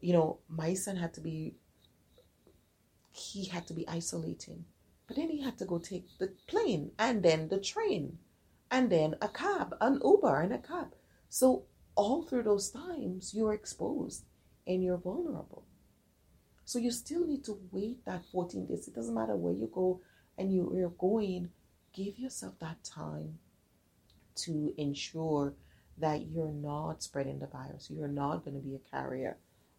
you 0.00 0.12
know, 0.12 0.40
my 0.48 0.74
son 0.74 0.96
had 0.96 1.14
to 1.14 1.20
be, 1.20 1.54
he 3.12 3.44
had 3.44 3.64
to 3.68 3.74
be 3.74 3.86
isolating. 3.86 4.64
But 5.06 5.18
then 5.18 5.30
he 5.30 5.40
had 5.40 5.56
to 5.58 5.66
go 5.66 5.78
take 5.78 6.08
the 6.18 6.32
plane 6.48 6.90
and 6.98 7.22
then 7.22 7.46
the 7.46 7.60
train 7.60 8.18
and 8.72 8.90
then 8.90 9.14
a 9.22 9.28
cab, 9.28 9.76
an 9.80 10.00
Uber 10.04 10.40
and 10.40 10.52
a 10.52 10.58
cab. 10.58 10.96
So 11.28 11.66
all 11.94 12.22
through 12.22 12.42
those 12.42 12.70
times, 12.70 13.32
you're 13.34 13.52
exposed 13.52 14.24
and 14.66 14.82
you're 14.82 14.98
vulnerable. 14.98 15.64
So 16.64 16.78
you 16.78 16.90
still 16.90 17.26
need 17.26 17.44
to 17.44 17.60
wait 17.70 18.04
that 18.06 18.24
14 18.32 18.66
days. 18.66 18.88
It 18.88 18.94
doesn't 18.94 19.14
matter 19.14 19.36
where 19.36 19.52
you 19.52 19.70
go 19.72 20.00
and 20.38 20.52
you, 20.52 20.72
you're 20.74 20.90
going, 20.90 21.50
give 21.92 22.18
yourself 22.18 22.54
that 22.60 22.82
time 22.82 23.38
to 24.36 24.74
ensure 24.76 25.54
that 25.98 26.26
you're 26.26 26.52
not 26.52 27.02
spreading 27.02 27.38
the 27.38 27.46
virus. 27.46 27.90
You're 27.90 28.08
not 28.08 28.44
going 28.44 28.56
to 28.56 28.66
be 28.66 28.74
a 28.74 28.90
carrier 28.90 29.36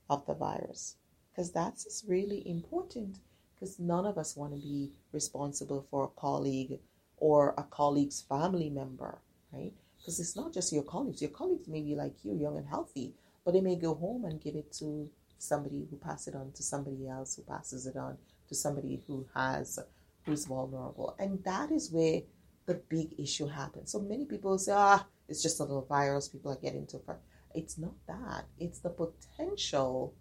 of 0.09 0.25
the 0.25 0.33
virus. 0.33 0.95
Because 1.31 1.51
that's 1.51 2.05
really 2.07 2.47
important 2.47 3.17
because 3.53 3.79
none 3.79 4.05
of 4.05 4.17
us 4.17 4.35
want 4.35 4.53
to 4.53 4.59
be 4.59 4.91
responsible 5.11 5.85
for 5.89 6.05
a 6.05 6.19
colleague 6.19 6.79
or 7.17 7.53
a 7.57 7.63
colleague's 7.63 8.21
family 8.21 8.69
member, 8.69 9.19
right? 9.51 9.73
Because 10.05 10.19
it's 10.19 10.35
not 10.35 10.53
just 10.53 10.71
your 10.71 10.83
colleagues. 10.83 11.19
Your 11.19 11.31
colleagues 11.31 11.67
may 11.67 11.81
be 11.81 11.95
like 11.95 12.13
you, 12.23 12.37
young 12.37 12.57
and 12.57 12.67
healthy, 12.67 13.15
but 13.43 13.55
they 13.55 13.61
may 13.61 13.75
go 13.75 13.95
home 13.95 14.25
and 14.25 14.39
give 14.39 14.55
it 14.55 14.71
to 14.73 15.09
somebody 15.39 15.87
who 15.89 15.97
passes 15.97 16.27
it 16.27 16.35
on 16.35 16.51
to 16.51 16.61
somebody 16.61 17.07
else 17.07 17.35
who 17.35 17.41
passes 17.41 17.87
it 17.87 17.97
on 17.97 18.15
to 18.47 18.53
somebody 18.53 19.01
who 19.07 19.25
has 19.33 19.79
who's 20.23 20.45
vulnerable. 20.45 21.15
And 21.17 21.43
that 21.43 21.71
is 21.71 21.91
where 21.91 22.21
the 22.67 22.75
big 22.87 23.19
issue 23.19 23.47
happens. 23.47 23.91
So 23.91 23.99
many 23.99 24.25
people 24.25 24.59
say, 24.59 24.73
ah, 24.75 25.07
it's 25.27 25.41
just 25.41 25.59
a 25.59 25.63
little 25.63 25.85
virus, 25.85 26.27
people 26.27 26.51
are 26.51 26.61
getting 26.61 26.85
to 26.87 26.97
it. 26.97 27.17
It's 27.55 27.79
not 27.79 27.95
that. 28.07 28.45
It's 28.59 28.79
the 28.79 28.91
potential 28.91 30.13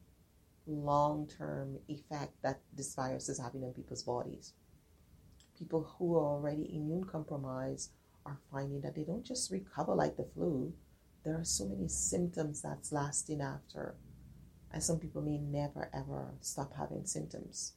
long 0.67 1.27
term 1.27 1.77
effect 1.89 2.41
that 2.43 2.61
this 2.73 2.95
virus 2.95 3.29
is 3.29 3.39
having 3.39 3.63
on 3.65 3.75
people's 3.75 4.03
bodies. 4.03 4.55
People 5.59 5.95
who 5.99 6.17
are 6.17 6.25
already 6.25 6.75
immune 6.75 7.05
compromised 7.05 7.91
are 8.27 8.39
finding 8.51 8.81
that 8.83 8.95
they 8.95 9.05
don't 9.05 9.25
just 9.25 9.51
recover 9.51 9.95
like 9.95 10.17
the 10.17 10.27
flu, 10.35 10.73
there 11.25 11.39
are 11.39 11.45
so 11.45 11.67
many 11.67 11.89
symptoms 11.89 12.63
that's 12.63 12.93
lasting 12.93 13.41
after. 13.41 13.95
And 14.73 14.83
some 14.83 14.99
people 14.99 15.23
may 15.23 15.39
never 15.39 15.89
ever 15.95 16.35
stop 16.41 16.73
having 16.77 17.07
symptoms. 17.07 17.75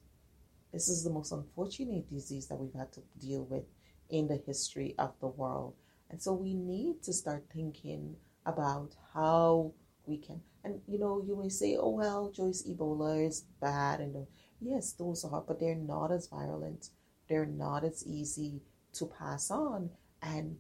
This 0.74 0.90
is 0.90 1.04
the 1.04 1.10
most 1.10 1.32
unfortunate 1.32 2.10
disease 2.10 2.48
that 2.48 2.58
we've 2.58 2.74
had 2.74 2.92
to 2.94 3.02
deal 3.20 3.46
with 3.46 3.64
in 4.10 4.28
the 4.28 4.42
history 4.46 4.96
of 4.98 5.14
the 5.20 5.28
world. 5.28 5.76
And 6.10 6.22
so 6.22 6.34
we 6.34 6.54
need 6.54 7.04
to 7.04 7.14
start 7.14 7.46
thinking 7.54 8.16
about 8.46 8.96
how 9.14 9.74
we 10.06 10.18
can. 10.18 10.42
And 10.64 10.82
you 10.88 11.00
know, 11.00 11.24
you 11.26 11.36
may 11.36 11.50
say, 11.50 11.78
oh, 11.80 11.90
well, 11.90 12.32
Joyce, 12.32 12.64
Ebola 12.64 13.26
is 13.26 13.46
bad. 13.62 14.00
And 14.00 14.28
yes, 14.60 14.94
those 14.94 15.24
are, 15.24 15.44
but 15.48 15.60
they're 15.60 15.76
not 15.76 16.12
as 16.12 16.28
violent, 16.28 16.90
they're 17.30 17.46
not 17.46 17.84
as 17.84 18.06
easy 18.06 18.62
to 18.94 19.06
pass 19.06 19.52
on. 19.52 19.90
And 20.22 20.58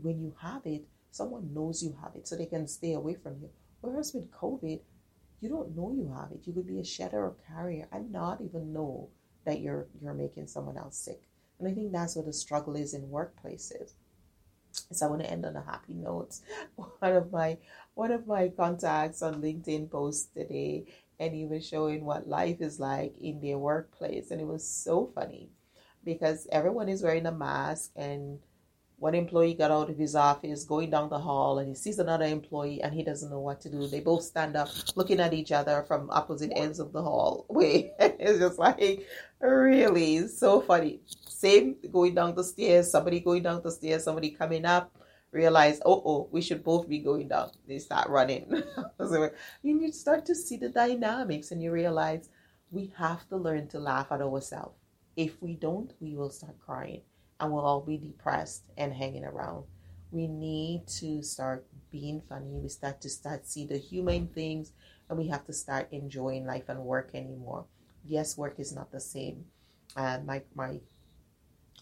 when 0.00 0.20
you 0.20 0.34
have 0.40 0.62
it, 0.64 0.84
someone 1.10 1.54
knows 1.54 1.82
you 1.82 1.96
have 2.02 2.16
it 2.16 2.26
so 2.26 2.36
they 2.36 2.46
can 2.46 2.66
stay 2.66 2.92
away 2.94 3.14
from 3.14 3.36
you. 3.40 3.50
Whereas 3.80 4.14
with 4.14 4.30
COVID, 4.30 4.80
you 5.40 5.48
don't 5.48 5.76
know 5.76 5.92
you 5.92 6.12
have 6.16 6.32
it. 6.32 6.46
You 6.46 6.52
could 6.52 6.66
be 6.66 6.80
a 6.80 6.84
shedder 6.84 7.22
or 7.22 7.36
carrier 7.48 7.86
and 7.92 8.10
not 8.10 8.40
even 8.40 8.72
know 8.72 9.08
that 9.44 9.60
you're 9.60 9.86
you're 10.00 10.14
making 10.14 10.46
someone 10.46 10.78
else 10.78 10.96
sick. 10.96 11.22
And 11.58 11.68
I 11.68 11.74
think 11.74 11.92
that's 11.92 12.16
what 12.16 12.26
the 12.26 12.32
struggle 12.32 12.76
is 12.76 12.94
in 12.94 13.02
workplaces. 13.02 13.92
So 14.90 15.06
I 15.06 15.10
want 15.10 15.22
to 15.22 15.30
end 15.30 15.44
on 15.46 15.56
a 15.56 15.62
happy 15.62 15.94
note. 15.94 16.38
One 16.76 17.12
of 17.12 17.30
my 17.30 17.58
one 17.94 18.10
of 18.10 18.26
my 18.26 18.48
contacts 18.48 19.22
on 19.22 19.42
LinkedIn 19.42 19.90
posted 19.90 20.48
today 20.48 20.86
and 21.20 21.34
he 21.34 21.44
was 21.44 21.66
showing 21.66 22.04
what 22.04 22.28
life 22.28 22.60
is 22.60 22.80
like 22.80 23.14
in 23.20 23.40
their 23.40 23.58
workplace 23.58 24.30
and 24.30 24.40
it 24.40 24.46
was 24.46 24.66
so 24.66 25.12
funny 25.14 25.48
because 26.04 26.48
everyone 26.50 26.88
is 26.88 27.02
wearing 27.02 27.26
a 27.26 27.32
mask 27.32 27.92
and 27.94 28.40
one 28.98 29.14
employee 29.14 29.54
got 29.54 29.70
out 29.70 29.90
of 29.90 29.98
his 29.98 30.14
office 30.14 30.64
going 30.64 30.90
down 30.90 31.08
the 31.08 31.18
hall 31.18 31.58
and 31.58 31.68
he 31.68 31.74
sees 31.74 31.98
another 31.98 32.24
employee 32.24 32.80
and 32.82 32.94
he 32.94 33.02
doesn't 33.02 33.30
know 33.30 33.40
what 33.40 33.60
to 33.60 33.70
do. 33.70 33.86
They 33.86 34.00
both 34.00 34.22
stand 34.22 34.56
up 34.56 34.68
looking 34.96 35.20
at 35.20 35.34
each 35.34 35.52
other 35.52 35.84
from 35.86 36.10
opposite 36.10 36.52
ends 36.54 36.78
of 36.78 36.92
the 36.92 37.02
hallway 37.02 37.92
it's 37.98 38.38
just 38.38 38.58
like 38.58 39.06
really? 39.40 40.28
So 40.28 40.60
funny. 40.60 41.00
Same 41.26 41.76
going 41.90 42.14
down 42.14 42.34
the 42.34 42.44
stairs 42.44 42.90
somebody 42.90 43.20
going 43.20 43.42
down 43.42 43.62
the 43.62 43.70
stairs 43.70 44.04
somebody 44.04 44.30
coming 44.30 44.64
up 44.64 44.96
realize 45.32 45.80
oh 45.84 46.00
oh 46.06 46.28
we 46.30 46.40
should 46.40 46.62
both 46.62 46.88
be 46.88 47.00
going 47.00 47.28
down. 47.28 47.50
They 47.66 47.78
start 47.78 48.08
running. 48.08 48.62
So 48.98 49.30
you 49.62 49.92
start 49.92 50.24
to 50.26 50.34
see 50.34 50.56
the 50.56 50.70
dynamics 50.70 51.50
and 51.50 51.62
you 51.62 51.72
realize 51.72 52.30
we 52.70 52.92
have 52.96 53.28
to 53.28 53.36
learn 53.36 53.68
to 53.68 53.78
laugh 53.78 54.10
at 54.12 54.22
ourselves. 54.22 54.78
If 55.16 55.42
we 55.42 55.56
don't 55.56 55.92
we 56.00 56.14
will 56.14 56.30
start 56.30 56.58
crying 56.64 57.02
and 57.40 57.52
we'll 57.52 57.64
all 57.64 57.80
be 57.80 57.96
depressed 57.96 58.64
and 58.76 58.92
hanging 58.92 59.24
around. 59.24 59.64
We 60.10 60.28
need 60.28 60.86
to 61.00 61.22
start 61.22 61.66
being 61.90 62.22
funny. 62.28 62.58
We 62.58 62.68
start 62.68 63.00
to 63.02 63.08
start 63.08 63.46
see 63.46 63.66
the 63.66 63.78
human 63.78 64.28
things 64.28 64.72
and 65.08 65.18
we 65.18 65.28
have 65.28 65.44
to 65.46 65.52
start 65.52 65.88
enjoying 65.92 66.46
life 66.46 66.68
and 66.68 66.80
work 66.80 67.10
anymore. 67.14 67.66
Yes, 68.04 68.36
work 68.36 68.58
is 68.58 68.74
not 68.74 68.92
the 68.92 69.00
same. 69.00 69.46
And 69.96 70.22
uh, 70.22 70.24
my 70.24 70.42
my 70.54 70.80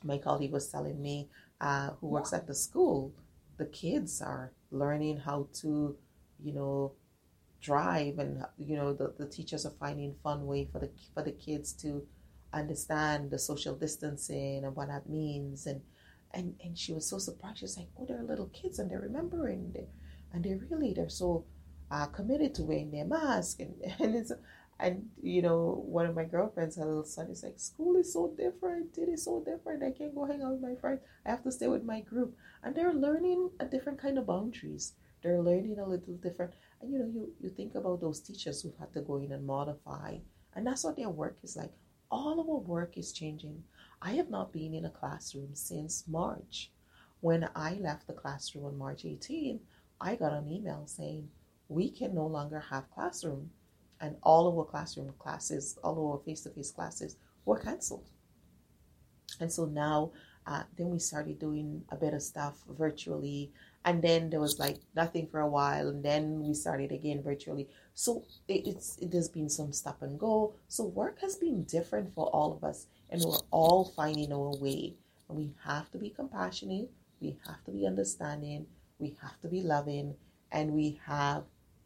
my 0.03 0.19
colleague 0.19 0.53
was 0.53 0.69
telling 0.69 1.01
me 1.01 1.29
uh, 1.61 1.91
who 2.01 2.09
works 2.09 2.33
at 2.33 2.47
the 2.47 2.55
school, 2.55 3.13
the 3.57 3.67
kids 3.67 4.21
are 4.21 4.53
learning 4.71 5.19
how 5.19 5.49
to, 5.61 5.97
you 6.43 6.53
know, 6.53 6.93
drive 7.61 8.19
and 8.19 8.45
you 8.59 8.77
know 8.77 8.93
the, 8.93 9.15
the 9.19 9.27
teachers 9.27 9.65
are 9.65 9.73
finding 9.79 10.15
fun 10.23 10.47
way 10.47 10.69
for 10.71 10.81
the 10.81 10.91
for 11.15 11.23
the 11.23 11.31
kids 11.31 11.73
to 11.73 12.05
understand 12.53 13.31
the 13.31 13.39
social 13.39 13.75
distancing 13.75 14.65
and 14.65 14.77
what 14.77 14.89
that 14.89 15.09
means. 15.09 15.67
And 15.67 15.83
and 16.35 16.55
and 16.65 16.79
she 16.79 16.93
was 16.93 17.07
so 17.09 17.19
surprised. 17.19 17.59
She's 17.59 17.77
like 17.77 17.89
oh 17.99 18.07
they're 18.07 18.23
little 18.23 18.49
kids 18.49 18.79
and 18.79 18.91
they're 18.91 19.01
remembering 19.01 19.73
they, 19.73 19.89
and 20.33 20.45
they're 20.45 20.61
really 20.71 20.93
they're 20.93 21.09
so 21.09 21.45
uh, 21.91 22.07
committed 22.07 22.55
to 22.55 22.63
wearing 22.63 22.91
their 22.91 23.05
mask. 23.05 23.61
And 23.61 23.75
and 23.99 24.15
it's 24.15 24.33
and 24.81 25.09
you 25.23 25.43
know 25.43 25.83
one 25.87 26.07
of 26.07 26.15
my 26.15 26.25
girlfriends 26.25 26.77
her 26.77 26.85
little 26.85 27.05
son 27.05 27.31
is 27.31 27.43
like 27.43 27.59
school 27.59 27.97
is 27.97 28.13
so 28.13 28.33
different. 28.37 28.97
It 28.99 29.09
is 29.09 29.25
so 29.25 29.43
different. 29.45 29.83
I 29.83 29.91
can't 29.91 30.15
go 30.15 30.25
hang 30.27 30.43
out 30.43 30.53
with 30.53 30.63
my 30.63 30.75
friends. 30.81 31.01
I 31.27 31.31
have 31.31 31.43
to 31.45 31.53
stay 31.53 31.69
with 31.69 31.85
my 31.85 32.01
group. 32.01 32.37
And 32.63 32.75
they're 32.75 32.95
learning 32.95 33.51
a 33.61 33.67
different 33.67 34.01
kind 34.01 34.19
of 34.19 34.27
boundaries. 34.27 34.95
They're 35.23 35.41
learning 35.41 35.79
a 35.79 35.89
little 35.89 36.15
different. 36.15 36.53
And 36.81 36.91
you 36.93 36.99
know 36.99 37.07
you 37.07 37.33
you 37.41 37.51
think 37.51 37.75
about 37.75 38.01
those 38.01 38.21
teachers 38.21 38.63
who've 38.63 38.79
had 38.79 38.93
to 38.95 39.01
go 39.03 39.17
in 39.19 39.33
and 39.33 39.47
modify. 39.47 40.19
And 40.55 40.67
that's 40.67 40.85
what 40.85 40.97
their 40.97 41.09
work 41.09 41.39
is 41.43 41.57
like 41.57 41.73
all 42.13 42.39
of 42.39 42.49
our 42.49 42.59
work 42.59 42.99
is 42.99 43.11
changing. 43.11 43.65
I 44.03 44.13
have 44.13 44.29
not 44.29 44.53
been 44.53 44.75
in 44.75 44.85
a 44.85 44.91
classroom 44.91 45.55
since 45.55 46.05
March. 46.07 46.71
When 47.21 47.49
I 47.57 47.75
left 47.75 48.07
the 48.07 48.13
classroom 48.13 48.67
on 48.67 48.77
March 48.77 49.05
18, 49.07 49.59
I 50.01 50.17
got 50.17 50.35
an 50.35 50.47
email 50.47 50.85
saying 50.87 51.29
we 51.69 51.91
can 51.91 52.15
no 52.15 52.27
longer 52.27 52.61
have 52.71 52.91
classroom 52.91 53.51
and 54.01 54.17
all 54.23 54.47
of 54.47 54.59
our 54.59 54.65
classroom 54.65 55.13
classes, 55.19 55.79
all 55.83 55.93
of 55.93 55.99
our 55.99 56.25
face-to-face 56.25 56.73
classes 56.73 57.17
were 57.47 57.59
canceled. 57.59 58.11
And 59.41 59.51
so 59.51 59.65
now, 59.65 60.13
uh, 60.47 60.63
then 60.77 60.91
we 60.91 60.99
started 60.99 61.39
doing 61.39 61.85
a 61.91 61.97
bit 61.97 62.15
of 62.15 62.23
stuff 62.23 62.63
virtually. 62.69 63.53
And 63.85 64.01
then 64.01 64.31
there 64.31 64.41
was 64.41 64.59
like 64.59 64.79
nothing 64.95 65.27
for 65.27 65.41
a 65.41 65.49
while 65.49 65.89
and 65.89 66.05
then 66.05 66.41
we 66.41 66.55
started 66.55 66.93
again 66.93 67.23
virtually. 67.23 67.69
So 67.95 68.25
it, 68.47 68.67
it's 68.67 68.97
it 68.99 69.13
has 69.13 69.29
been 69.29 69.49
some 69.49 69.73
stop 69.73 70.03
and 70.03 70.19
go. 70.19 70.55
So 70.69 70.85
work 70.85 71.21
has 71.21 71.37
been 71.37 71.65
different 71.65 72.15
for 72.15 72.27
all 72.27 72.53
of 72.53 72.63
us 72.63 72.87
and 73.11 73.21
we're 73.21 73.43
all 73.51 73.85
finding 73.85 74.33
our 74.33 74.57
way. 74.57 74.95
And 75.29 75.37
we 75.37 75.55
have 75.65 75.91
to 75.93 75.99
be 75.99 76.11
compassionate 76.11 76.91
we 77.23 77.39
have 77.47 77.65
to 77.65 77.71
be 77.71 77.87
understanding 77.87 78.67
we 78.99 79.17
have 79.23 79.41
to 79.41 79.49
be 79.49 79.63
loving 79.63 80.15
and 80.51 80.73
we 80.73 81.01
have 81.07 81.45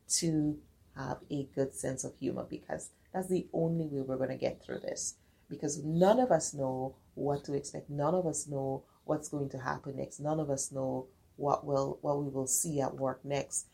to 0.08 0.58
have 0.96 1.18
a 1.30 1.44
good 1.54 1.74
sense 1.74 2.04
of 2.04 2.12
humor 2.18 2.46
because 2.48 2.90
that's 3.12 3.28
the 3.28 3.46
only 3.52 3.86
way 3.86 4.00
we're 4.00 4.16
going 4.16 4.30
to 4.30 4.36
get 4.36 4.62
through 4.62 4.80
this 4.80 5.14
because 5.48 5.82
none 5.84 6.18
of 6.20 6.30
us 6.30 6.54
know 6.54 6.96
what 7.14 7.44
to 7.44 7.54
expect 7.54 7.88
none 7.88 8.14
of 8.14 8.26
us 8.26 8.46
know 8.46 8.84
what's 9.04 9.28
going 9.28 9.48
to 9.48 9.58
happen 9.58 9.96
next 9.96 10.20
none 10.20 10.40
of 10.40 10.50
us 10.50 10.72
know 10.72 11.06
what 11.36 11.64
will 11.64 11.98
what 12.00 12.22
we 12.22 12.28
will 12.28 12.46
see 12.46 12.80
at 12.80 12.94
work 12.94 13.24
next. 13.24 13.66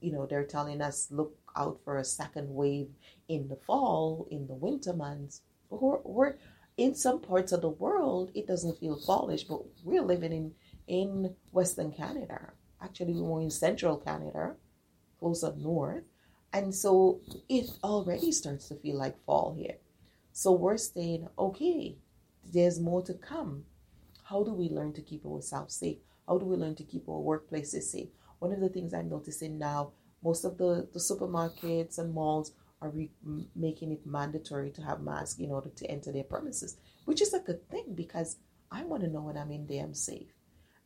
You 0.00 0.12
know, 0.12 0.26
they're 0.26 0.44
telling 0.44 0.80
us 0.80 1.08
look 1.10 1.36
out 1.56 1.80
for 1.84 1.98
a 1.98 2.04
second 2.04 2.54
wave 2.54 2.88
in 3.28 3.48
the 3.48 3.56
fall, 3.56 4.28
in 4.30 4.46
the 4.46 4.54
winter 4.54 4.92
months. 4.92 5.42
We're, 5.70 5.98
we're 6.04 6.34
in 6.76 6.94
some 6.94 7.20
parts 7.20 7.52
of 7.52 7.62
the 7.62 7.68
world, 7.68 8.30
it 8.34 8.46
doesn't 8.46 8.78
feel 8.78 8.96
fallish, 8.96 9.44
but 9.44 9.62
we're 9.84 10.02
living 10.02 10.32
in 10.32 10.54
in 10.86 11.34
Western 11.52 11.92
Canada. 11.92 12.52
Actually, 12.80 13.14
we're 13.14 13.42
in 13.42 13.50
Central 13.50 13.96
Canada, 13.96 14.54
close 15.18 15.42
up 15.42 15.56
north, 15.58 16.04
and 16.52 16.74
so 16.74 17.20
it 17.48 17.68
already 17.82 18.32
starts 18.32 18.68
to 18.68 18.76
feel 18.76 18.96
like 18.96 19.22
fall 19.26 19.54
here. 19.58 19.76
So 20.38 20.52
we're 20.52 20.76
saying, 20.76 21.26
okay, 21.36 21.96
there's 22.44 22.78
more 22.78 23.02
to 23.02 23.14
come. 23.14 23.64
How 24.22 24.44
do 24.44 24.52
we 24.52 24.68
learn 24.68 24.92
to 24.92 25.02
keep 25.02 25.26
ourselves 25.26 25.74
safe? 25.74 25.98
How 26.28 26.38
do 26.38 26.46
we 26.46 26.54
learn 26.54 26.76
to 26.76 26.84
keep 26.84 27.08
our 27.08 27.20
workplaces 27.20 27.82
safe? 27.82 28.10
One 28.38 28.52
of 28.52 28.60
the 28.60 28.68
things 28.68 28.94
I'm 28.94 29.08
noticing 29.08 29.58
now, 29.58 29.94
most 30.22 30.44
of 30.44 30.56
the, 30.56 30.86
the 30.92 31.00
supermarkets 31.00 31.98
and 31.98 32.14
malls 32.14 32.52
are 32.80 32.90
re- 32.90 33.10
making 33.56 33.90
it 33.90 34.06
mandatory 34.06 34.70
to 34.70 34.82
have 34.82 35.00
masks 35.00 35.40
in 35.40 35.50
order 35.50 35.70
to 35.70 35.90
enter 35.90 36.12
their 36.12 36.22
premises, 36.22 36.76
which 37.04 37.20
is 37.20 37.34
a 37.34 37.40
good 37.40 37.68
thing 37.68 37.96
because 37.96 38.36
I 38.70 38.84
want 38.84 39.02
to 39.02 39.10
know 39.10 39.22
when 39.22 39.36
I'm 39.36 39.50
in 39.50 39.66
there 39.66 39.82
I'm 39.82 39.92
safe. 39.92 40.28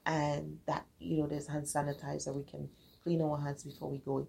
And 0.06 0.60
that, 0.64 0.86
you 0.98 1.18
know, 1.18 1.26
there's 1.26 1.48
hand 1.48 1.66
sanitizer, 1.66 2.34
we 2.34 2.44
can 2.44 2.70
clean 3.02 3.20
our 3.20 3.38
hands 3.38 3.64
before 3.64 3.90
we 3.90 3.98
go 3.98 4.26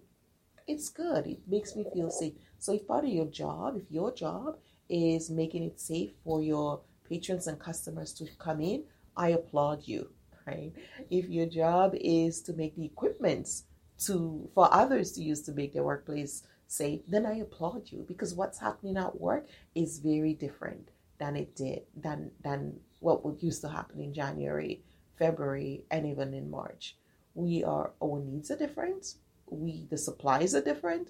it's 0.66 0.88
good. 0.88 1.26
It 1.26 1.40
makes 1.46 1.76
me 1.76 1.84
feel 1.92 2.10
safe. 2.10 2.34
So 2.58 2.72
if 2.72 2.86
part 2.86 3.04
of 3.04 3.10
your 3.10 3.26
job, 3.26 3.76
if 3.76 3.90
your 3.90 4.14
job 4.14 4.56
is 4.88 5.30
making 5.30 5.64
it 5.64 5.80
safe 5.80 6.10
for 6.24 6.42
your 6.42 6.80
patrons 7.08 7.46
and 7.46 7.58
customers 7.58 8.12
to 8.14 8.26
come 8.38 8.60
in, 8.60 8.84
I 9.16 9.30
applaud 9.30 9.82
you. 9.84 10.10
Right? 10.46 10.72
If 11.10 11.28
your 11.28 11.46
job 11.46 11.94
is 11.94 12.42
to 12.42 12.52
make 12.52 12.76
the 12.76 12.84
equipments 12.84 13.64
to 14.06 14.48
for 14.54 14.72
others 14.72 15.12
to 15.12 15.22
use 15.22 15.40
to 15.42 15.52
make 15.52 15.72
their 15.72 15.84
workplace 15.84 16.42
safe, 16.66 17.00
then 17.08 17.24
I 17.24 17.36
applaud 17.38 17.90
you 17.90 18.04
because 18.06 18.34
what's 18.34 18.58
happening 18.58 18.96
at 18.96 19.18
work 19.20 19.46
is 19.74 20.00
very 20.00 20.34
different 20.34 20.90
than 21.18 21.36
it 21.36 21.54
did 21.56 21.82
than 21.96 22.30
than 22.42 22.80
what 23.00 23.42
used 23.42 23.62
to 23.62 23.68
happen 23.68 24.00
in 24.00 24.12
January, 24.12 24.82
February, 25.18 25.84
and 25.90 26.06
even 26.06 26.34
in 26.34 26.50
March. 26.50 26.96
We 27.34 27.64
are 27.64 27.92
our 28.02 28.20
needs 28.20 28.50
are 28.50 28.56
different. 28.56 29.14
We 29.46 29.86
the 29.90 29.98
supplies 29.98 30.54
are 30.54 30.62
different. 30.62 31.08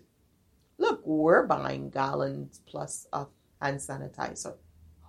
Look, 0.78 1.06
we're 1.06 1.46
buying 1.46 1.90
gallons 1.90 2.60
plus 2.66 3.06
of 3.12 3.28
hand 3.64 3.78
sanitizer. 3.78 4.54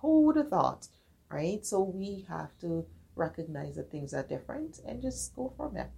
Who 0.00 0.22
would 0.22 0.36
have 0.36 0.48
thought? 0.48 0.88
Right? 1.30 1.64
So 1.64 1.82
we 1.82 2.24
have 2.28 2.56
to 2.60 2.86
recognize 3.14 3.76
that 3.76 3.90
things 3.90 4.14
are 4.14 4.22
different 4.22 4.80
and 4.86 5.02
just 5.02 5.34
go 5.34 5.52
from 5.56 5.74
there 5.74 5.90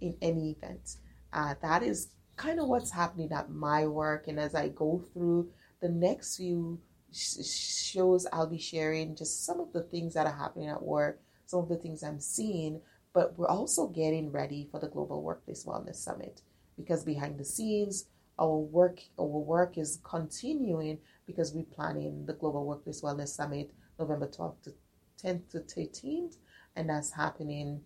in 0.00 0.16
any 0.22 0.52
event. 0.52 0.96
Uh, 1.32 1.54
that 1.62 1.82
is 1.82 2.08
kind 2.36 2.60
of 2.60 2.68
what's 2.68 2.90
happening 2.90 3.30
at 3.32 3.50
my 3.50 3.86
work. 3.86 4.28
And 4.28 4.38
as 4.38 4.54
I 4.54 4.68
go 4.68 5.04
through 5.12 5.50
the 5.80 5.88
next 5.88 6.36
few 6.36 6.80
sh- 7.12 7.44
shows, 7.44 8.26
I'll 8.32 8.46
be 8.46 8.58
sharing 8.58 9.16
just 9.16 9.44
some 9.44 9.60
of 9.60 9.72
the 9.72 9.82
things 9.82 10.14
that 10.14 10.26
are 10.26 10.36
happening 10.36 10.68
at 10.68 10.82
work, 10.82 11.20
some 11.46 11.60
of 11.60 11.68
the 11.68 11.76
things 11.76 12.02
I'm 12.02 12.20
seeing. 12.20 12.80
But 13.12 13.38
we're 13.38 13.48
also 13.48 13.88
getting 13.88 14.32
ready 14.32 14.68
for 14.70 14.80
the 14.80 14.88
Global 14.88 15.22
Workplace 15.22 15.64
Wellness 15.66 15.96
Summit 15.96 16.40
because 16.76 17.04
behind 17.04 17.38
the 17.38 17.44
scenes, 17.44 18.06
our 18.38 18.56
work 18.56 19.00
our 19.18 19.26
work 19.26 19.78
is 19.78 20.00
continuing 20.02 20.98
because 21.26 21.52
we're 21.52 21.64
planning 21.64 22.26
the 22.26 22.32
Global 22.32 22.66
Workplace 22.66 23.02
Wellness 23.02 23.28
Summit 23.28 23.70
November 23.98 24.26
12th 24.26 24.62
to 24.64 24.74
10th 25.22 25.50
to 25.50 25.58
13th, 25.60 26.36
and 26.76 26.88
that's 26.88 27.12
happening 27.12 27.82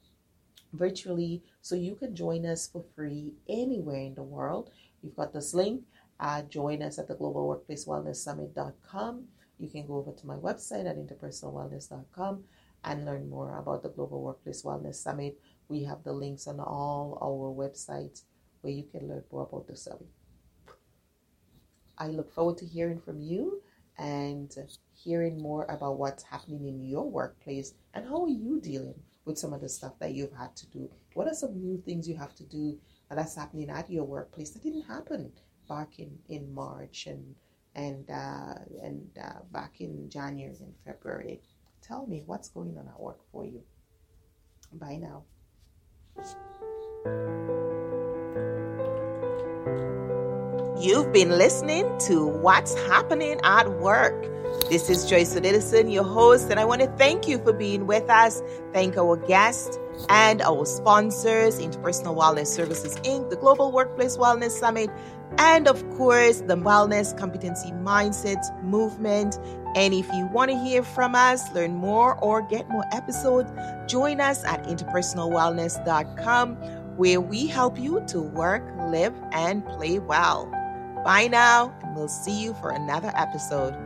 virtually. 0.73 1.43
So 1.61 1.75
you 1.75 1.95
can 1.95 2.15
join 2.15 2.47
us 2.47 2.69
for 2.69 2.85
free 2.95 3.33
anywhere 3.49 4.01
in 4.01 4.15
the 4.15 4.23
world. 4.23 4.71
You've 5.03 5.17
got 5.17 5.33
this 5.33 5.55
link. 5.55 5.83
Uh, 6.19 6.43
join 6.43 6.83
us 6.83 6.99
at 6.99 7.09
the 7.09 7.15
Global 7.15 7.47
Workplace 7.47 7.85
Wellness 7.85 8.17
Summit.com. 8.17 9.25
You 9.59 9.69
can 9.69 9.87
go 9.87 9.97
over 9.97 10.13
to 10.13 10.27
my 10.27 10.37
website 10.37 10.87
at 10.89 10.97
interpersonalwellness.com 10.97 12.45
and 12.85 13.05
learn 13.05 13.29
more 13.29 13.59
about 13.59 13.83
the 13.83 13.91
Global 13.91 14.23
Workplace 14.23 14.63
Wellness 14.63 14.97
Summit. 14.97 15.39
We 15.69 15.85
have 15.85 16.03
the 16.05 16.13
links 16.13 16.47
on 16.47 16.61
all 16.61 17.19
our 17.21 17.69
websites 17.69 18.23
where 18.61 18.73
you 18.73 18.85
can 18.85 19.09
learn 19.09 19.25
more 19.31 19.43
about 19.43 19.67
the 19.67 19.77
summit. 19.77 20.09
I 21.99 22.09
look 22.09 22.33
forward 22.33 22.59
to 22.59 22.67
hearing 22.67 23.01
from 23.01 23.21
you 23.21 23.63
and 23.99 24.55
hearing 24.93 25.41
more 25.41 25.65
about 25.67 25.99
what's 25.99 26.23
happening 26.23 26.67
in 26.67 26.85
your 26.85 27.09
workplace 27.09 27.75
and 27.95 28.05
how 28.05 28.25
are 28.25 28.29
you 28.29 28.61
dealing 28.61 28.95
with 29.25 29.39
some 29.39 29.53
of 29.53 29.61
the 29.61 29.69
stuff 29.69 29.99
that 29.99 30.15
you've 30.15 30.33
had 30.33 30.55
to 30.57 30.67
do. 30.67 30.89
What 31.15 31.27
are 31.27 31.35
some 31.35 31.61
new 31.61 31.83
things 31.85 32.09
you 32.09 32.17
have 32.17 32.35
to 32.37 32.45
do 32.45 32.79
that's 33.11 33.35
happening 33.35 33.71
at 33.71 33.91
your 33.91 34.05
workplace 34.05 34.51
that 34.51 34.63
didn't 34.63 34.83
happen 34.83 35.33
back 35.69 35.99
in, 35.99 36.19
in 36.29 36.53
March 36.53 37.07
and 37.07 37.35
and 37.75 38.09
uh, 38.11 38.55
and 38.83 39.07
uh, 39.23 39.41
back 39.53 39.81
in 39.81 40.09
January 40.09 40.57
and 40.61 40.75
February? 40.85 41.41
Tell 41.83 42.07
me 42.07 42.23
what's 42.27 42.49
going 42.49 42.77
on 42.79 42.89
at 42.89 43.01
work 43.01 43.21
for 43.33 43.45
you. 43.45 43.63
Bye 44.73 44.97
now. 44.97 45.25
You've 50.79 51.11
been 51.11 51.31
listening 51.31 51.87
to 52.01 52.27
What's 52.27 52.75
Happening 52.87 53.41
at 53.43 53.67
Work. 53.81 54.27
This 54.69 54.91
is 54.91 55.09
Joyce 55.09 55.35
Odidison, 55.35 55.91
your 55.91 56.05
host, 56.05 56.51
and 56.51 56.61
I 56.61 56.67
want 56.67 56.83
to 56.83 56.87
thank 56.99 57.27
you 57.27 57.39
for 57.39 57.55
being 57.55 57.87
with 57.87 58.11
us. 58.11 58.43
Thank 58.75 58.99
our 58.99 59.17
guests 59.17 59.79
and 60.11 60.43
our 60.43 60.67
sponsors, 60.67 61.61
Interpersonal 61.61 62.15
Wellness 62.15 62.49
Services 62.49 62.97
Inc., 62.97 63.31
the 63.31 63.37
Global 63.37 63.73
Workplace 63.73 64.19
Wellness 64.19 64.51
Summit, 64.51 64.91
and 65.39 65.67
of 65.67 65.83
course, 65.97 66.43
the 66.43 66.57
Wellness 66.57 67.17
Competency 67.19 67.71
Mindset 67.73 68.63
Movement. 68.63 69.39
And 69.77 69.95
if 69.95 70.07
you 70.13 70.27
want 70.27 70.51
to 70.51 70.59
hear 70.59 70.83
from 70.83 71.15
us, 71.15 71.51
learn 71.55 71.75
more, 71.75 72.17
or 72.23 72.43
get 72.43 72.69
more 72.69 72.85
episodes, 72.93 73.51
join 73.91 74.21
us 74.21 74.45
at 74.45 74.63
interpersonalwellness.com, 74.65 76.57
where 76.97 77.21
we 77.23 77.47
help 77.47 77.79
you 77.79 78.05
to 78.09 78.21
work, 78.21 78.63
live, 78.91 79.15
and 79.33 79.65
play 79.67 79.99
well. 79.99 80.53
Bye 81.07 81.29
now, 81.29 81.73
and 81.85 81.95
we'll 81.95 82.09
see 82.09 82.33
you 82.33 82.53
for 82.55 82.71
another 82.71 83.13
episode. 83.15 83.86